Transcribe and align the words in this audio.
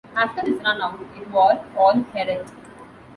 After 0.15 0.41
this 0.43 0.59
run-out, 0.63 0.99
it 1.15 1.29
wall 1.29 1.63
all 1.77 1.93
Herath. 2.13 2.51